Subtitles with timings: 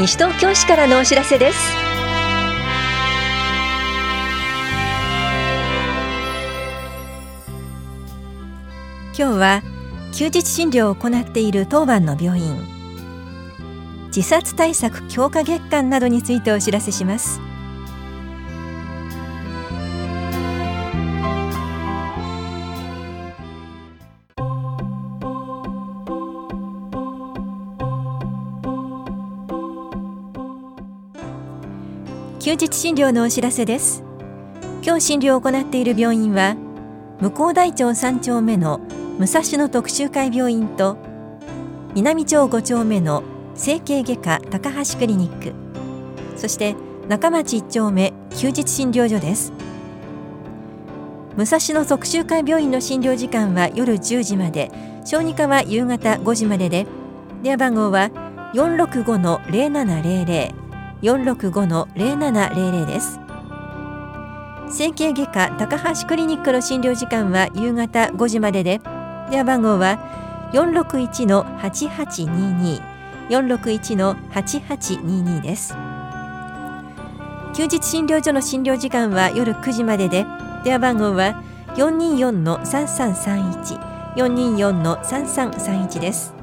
[0.00, 1.58] 西東京市からのお知らせです。
[9.14, 9.62] 今日は
[10.14, 12.56] 休日診療を行っている当番の病院。
[14.06, 17.49] 自殺対策強化月間などについてお知らせします。
[32.40, 34.02] 休日診療のお知らせです。
[34.82, 36.56] 今日診療を行っている病院は
[37.20, 38.80] 向こう大町3丁目の
[39.18, 40.96] 武蔵野特集会病院と
[41.94, 43.22] 南町5丁目の
[43.54, 45.52] 整形外科高橋クリニック
[46.38, 46.76] そして
[47.10, 49.52] 中町1丁目休日診療所です。
[51.36, 54.72] 武蔵野特集会病院の診療時間は夜10時まで
[55.04, 56.86] 小児科は夕方5時までで
[57.42, 58.10] 電話番号は
[58.54, 60.69] 465-0700
[61.02, 63.20] 465-0700です。
[64.70, 68.80] 整形外科高橋クリニックの診療時間は夕方5時までで
[69.30, 69.98] 電話番号は
[70.52, 72.90] 461-8822
[73.30, 75.74] 461-8822です。
[77.54, 80.26] 休日診療所の診療時間は夜9時までで
[80.64, 81.42] 電話番号は
[81.76, 86.39] 424-3331 424-3331です。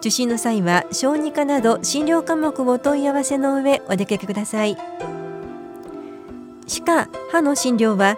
[0.00, 4.78] 受診の際は小児科など診療科目をお問い合わせの上お出かけください。
[6.66, 8.16] 歯科・歯の診療は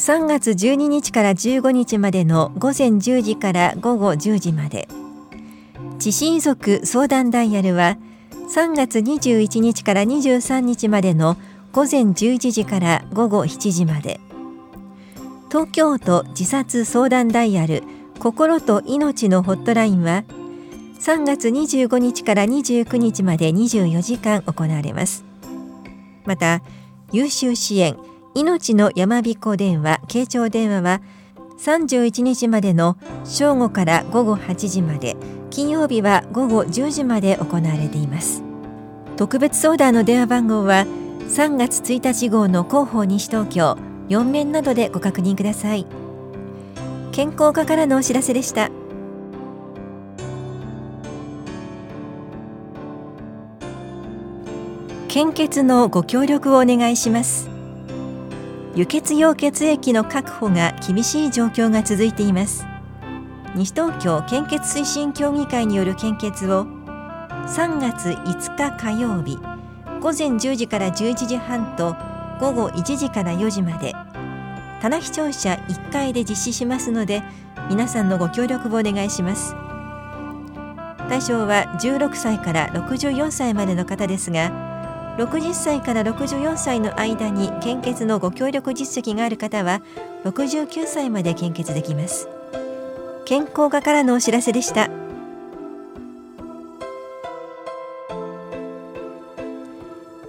[0.00, 4.88] 3月12日から15日までの午前10時から午後10時まで。
[5.98, 7.98] 地震遺族相談ダイヤルは
[8.48, 11.36] 3月21日から23日までの
[11.72, 14.20] 午前11時から午後7時まで。
[15.50, 17.82] 東京都自殺相談ダイヤル
[18.20, 20.24] 心と命のホットラインは
[20.98, 25.26] 3月25日から29日まで24時間行われます。
[26.24, 26.62] また
[27.12, 27.98] 優秀支援
[28.34, 31.02] 命の山彦電話慶長電話は
[31.58, 35.16] 31日までの正午から午後8時まで
[35.50, 38.42] 金曜日は午後10時まで行われています。
[39.16, 40.86] 特別相談の電話番号は
[41.28, 43.76] 3月1日号の広報西東京
[44.08, 45.86] 4面などでご確認ください。
[47.12, 48.70] 健康課からのお知らせでした。
[55.08, 57.59] 献血のご協力をお願いします。
[58.76, 62.66] 輸血用血液の確保が厳しい状況が続いています。
[63.56, 66.66] 西東京献血推進協議会による献血を
[67.46, 69.38] 3月5日火曜日
[70.00, 71.96] 午前10時から11時半と
[72.38, 73.92] 午後1時から4時まで
[74.80, 77.24] 棚視聴者1階で実施しますので
[77.68, 79.54] 皆さんのご協力をお願いします。
[81.08, 84.69] 対象は16歳から64歳までの方ですが
[85.16, 89.82] 60歳から64歳の間に献血のご協力実績がある方は
[90.24, 92.28] 69歳まで献血できます。
[93.24, 94.90] 健康課からのお知らせでした。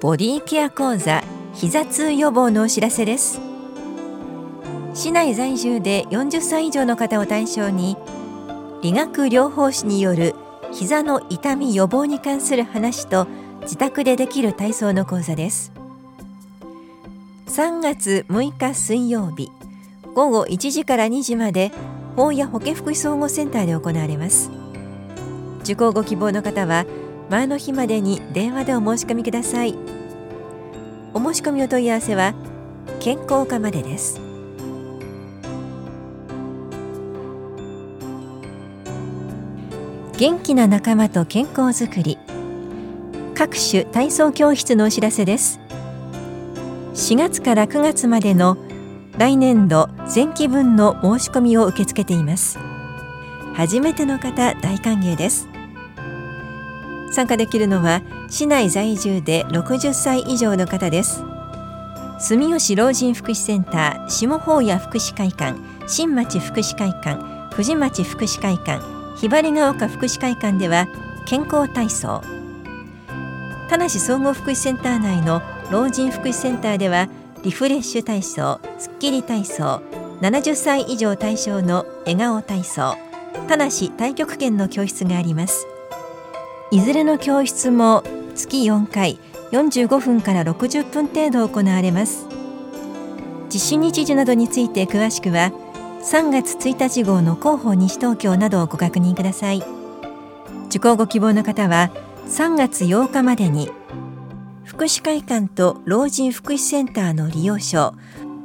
[0.00, 1.22] ボディケア講座
[1.52, 3.40] 膝痛予防のお知らせです。
[4.94, 7.96] 市内在住で40歳以上の方を対象に
[8.82, 10.34] 理学療法士による
[10.72, 13.26] 膝の痛み予防に関する話と
[13.62, 15.72] 自宅でできる体操の講座です。
[17.46, 19.50] 3月6日水曜日
[20.14, 21.72] 午後1時から2時まで
[22.16, 24.50] 法や保健福祉総合センターで行われます。
[25.62, 26.86] 受講ご希望の方は
[27.28, 29.74] 前の日までに電話でお申し込みください。
[31.12, 32.34] お申し込みお問い合わせは
[32.98, 34.20] 健康課までです。
[40.18, 42.18] 元気な仲間と健康づくり。
[43.40, 45.60] 各種体操教室のお知らせです。
[46.92, 48.58] 4月から9月までの
[49.16, 52.58] 来年度前期分の申し込みを受け付けています。
[53.54, 55.48] 初めての方大歓迎です。
[57.12, 61.24] 参加できるのは市内在住で60歳以上の方です。
[62.18, 65.58] 住吉老人福祉センター下法屋福祉会館
[65.88, 67.16] 新町福祉会館
[67.54, 68.82] 藤町福祉会館
[69.16, 70.88] ひばりが丘福祉会館では
[71.24, 72.22] 健康体操
[73.70, 77.08] 田無総合福祉センター内の老人福祉センターでは
[77.44, 79.80] リフレッシュ体操スッキリ体操
[80.20, 82.96] 70歳以上対象の笑顔体操
[83.46, 85.68] 田無太極拳の教室があります。
[86.72, 88.02] いずれの教室も
[88.34, 89.20] 月4回
[89.52, 92.26] 45分から60分程度行われます。
[93.54, 95.52] 実施日時などについて詳しくは
[96.02, 99.62] 3月1日号の広報西東京などをご確認ください。
[100.66, 101.92] 受講ご希望の方は
[102.26, 103.70] 3月8日までに
[104.64, 107.94] 福祉会館と老人福祉センターの利用証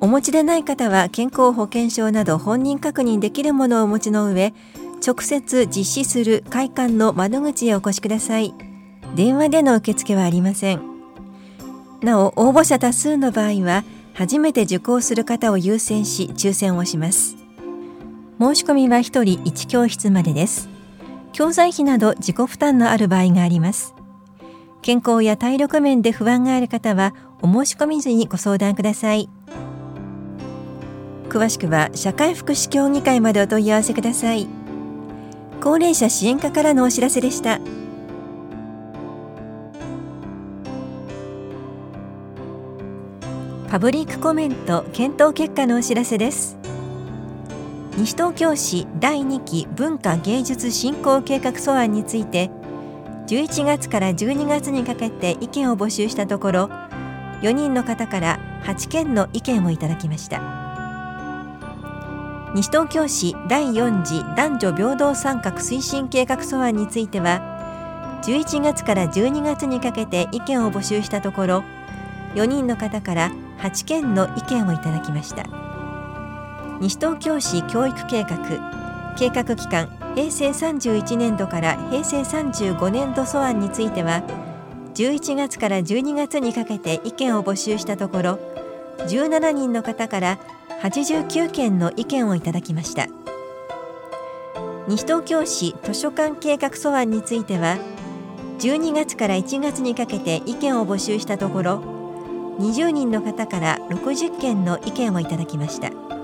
[0.00, 4.52] お持ちでない方は健康保険証など本人確認できるものをお持ちの上
[5.06, 8.54] 直接実施する会館の窓口へお越しください。
[9.14, 10.80] 電話での受付はありません。
[12.02, 13.84] なお応募者多数の場合は
[14.14, 17.36] 初めて受講する方を優先し抽選をします。
[18.38, 20.75] 申し込みは1人1教室までです。
[21.36, 23.94] 教材費など自己負担のある場合があります。
[24.80, 27.12] 健康や体力面で不安がある方は
[27.42, 29.28] お申し込み時にご相談ください。
[31.28, 34.46] 詳しくは社会福祉協議会までお問い合わせください。
[35.60, 37.60] 高齢者支援課からのお知らせでした。
[43.68, 46.56] パブリックコメント検討結果のお知らせです。
[47.96, 52.50] 西東京市第2期文化芸術振興計画素案について
[53.26, 56.70] 11月から12月にかけて意見を募集したところ
[57.40, 60.42] 4人の方から8件の意見をいただきました。
[62.54, 71.64] 西東京市第4次男女平等参画推進計画素案については11月から12月にかけて意見を募集したところ
[72.34, 75.65] 4人の方から8件の意見をいただきました。
[76.80, 78.76] 西東京市教育計画。
[79.18, 84.22] 計画期間平成31年度から平成35年度素案については
[84.94, 88.38] 11月から12月にかけて意見を募集したところ
[88.98, 90.38] 17人の方から
[90.82, 93.08] 89件の意見をいただきました。
[94.86, 97.78] 西東京市図書館計画素案については
[98.60, 101.80] 12月から1月にかけて意見を募集したところ
[102.60, 106.15] 20人の方から60件の意見をいただきました。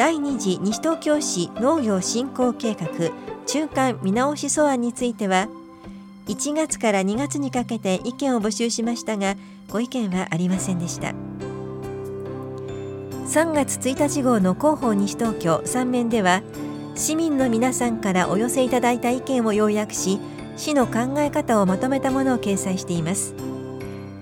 [0.00, 2.88] 第2次西東京市農業振興計画
[3.44, 5.46] 中間見直し素案については
[6.26, 9.34] 1月から2月にかけて意見を募集しましたが
[9.68, 11.08] ご意見はありませんでした。
[13.26, 16.40] 3月1日号の広報西東京3面では
[16.94, 20.18] 市民の皆さんからお寄せいただいた意見を要約し
[20.56, 23.34] 市の考え方をまとめたものを掲載しています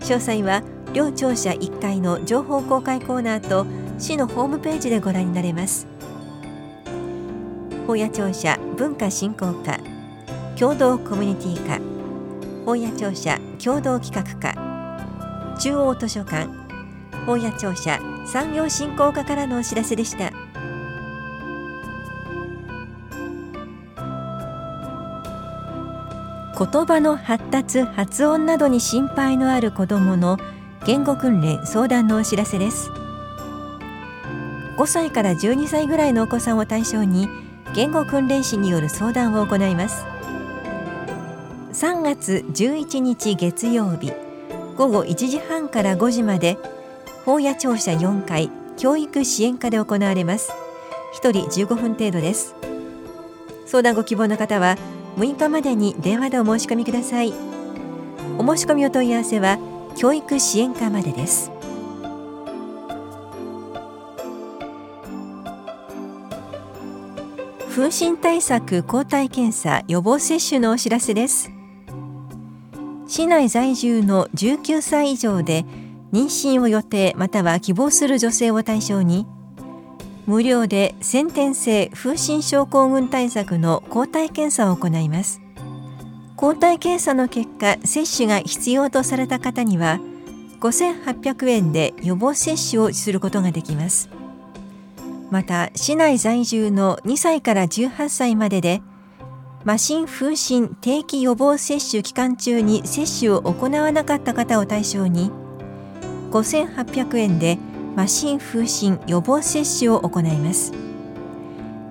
[0.00, 5.86] 詳細は両庁舎1階の情報公開コーナーと市のホームページでご覧になれます。
[7.86, 9.80] 本屋庁舎文化振興課
[10.58, 11.80] 共同コミュニティ課
[12.66, 16.48] 本屋庁舎共同企画課中央図書館
[17.24, 20.30] 本屋庁舎産業振興課からのお知らせでした。
[26.58, 30.38] 言葉の発達発音などに心配のある子どもの
[30.84, 32.90] 言語訓練相談のお知らせです。
[34.78, 37.28] 5歳から12歳ぐらいのお子さんを対象に
[37.74, 40.06] 言語訓練士による相談を行います。
[41.72, 44.12] 3月11日月曜日
[44.76, 46.58] 午後1時半から5時まで
[47.24, 50.52] 法屋庁舎4階教育支援課で行われます。
[51.20, 52.54] 1人15分程度です。
[53.66, 54.76] 相談ご希望の方は
[55.16, 57.34] 6日までに電話でお申し込みください。
[58.38, 59.58] お申し込みお問い合わせは
[59.96, 61.57] 教育支援課までです。
[67.78, 71.52] 風疹対策抗体検査予防接種のお知らせです。
[73.06, 75.64] 市内在住の19歳以上で
[76.12, 79.28] 妊娠を予定または希望する女性を対象に
[80.26, 85.40] 無料で先天性風疹症候群対策の抗体検査を行います。
[86.34, 90.00] 抗体検査の結果接種が必要とされた方には
[90.58, 94.10] 5800円で予防接種をすることができます。
[95.30, 98.82] また市内在住の2歳から18歳までで
[99.64, 105.30] 麻疹風疹定期予防接種期間中に接種を行わなかった方を対象に
[106.30, 107.58] 5800円で
[107.96, 110.72] 麻疹風疹予防接種を行います。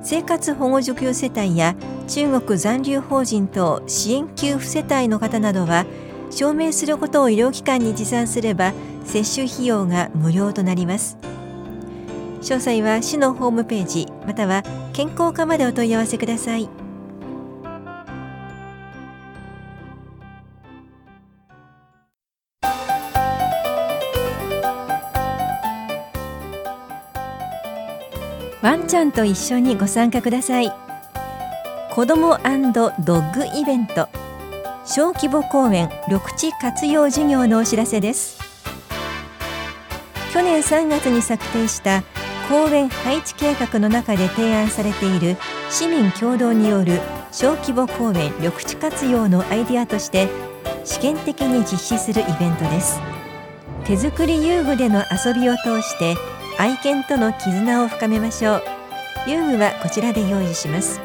[0.02, 1.76] 生活保護受給世帯や
[2.08, 5.86] 中国残留法人等支援給付世帯の方などは
[6.30, 11.18] 証明することを医療機関に持参すれば接種費用が無料となります。
[12.48, 14.64] 詳細は市のホームページまたは
[14.94, 16.70] 健康課までお問い合わせください。
[28.62, 30.72] ワンちゃんと一緒にご参加ください。
[31.92, 34.08] 子どもドッグイベント。
[34.86, 38.40] 小規模公園緑地活用事業のお知らせです。
[40.32, 42.04] 去年3月に策定した
[42.50, 45.36] 公園配置計画の中で提案されている
[45.70, 47.02] 市民共同による
[47.32, 50.30] 小規模公園緑地活用のアイデアとして
[50.86, 53.02] 試験的に実施するイベントです。
[53.84, 56.16] 手作り遊具での遊びを通して
[56.58, 58.64] 愛犬との絆を深めましょう。
[59.28, 61.02] 遊具はこちらで用意します。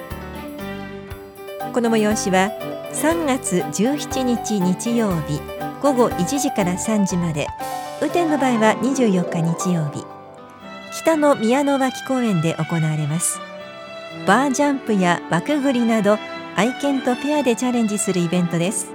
[1.73, 2.51] この催しは
[2.93, 5.41] 3月17日日曜日
[5.83, 7.49] 午後1時から3時まで。
[8.01, 10.12] 雨天の場合は24日日曜日。
[11.03, 13.41] 北の宮の脇公園で行われます。
[14.27, 16.17] バージャンプや枠ぐりなど
[16.55, 18.89] 愛犬とペアでチャレンジするイベントです。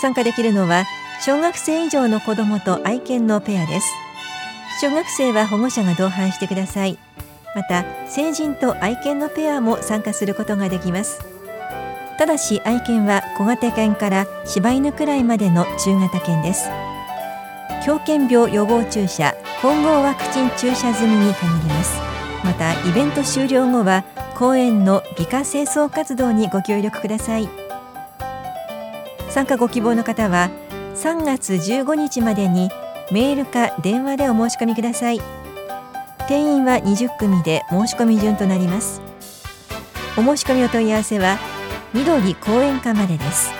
[0.00, 0.84] 参加できるのは
[1.20, 3.86] 小学生以上の子どもと愛犬のペアです。
[4.80, 6.96] 小学生は保護者が同伴してください。
[7.56, 11.18] また成人と愛犬のペアも参加することができます。
[12.18, 16.68] ただし愛犬は小型犬から柴犬くらいまでの中型犬です。
[17.84, 22.00] 狂犬病予防注射混合ワクチン注射済みに限ります。
[22.44, 27.48] またイベント終了後は公園の美化清掃活動にご協力ください。
[29.28, 30.50] 参加ご希望の方は
[30.94, 32.70] 3月15日までに
[33.12, 35.20] メールか電話でお申し込みください。
[36.28, 39.02] 定員は20組で申し込み順となります。
[40.16, 41.38] お申し込みお問い合わせは
[41.92, 43.59] 緑公園課までです。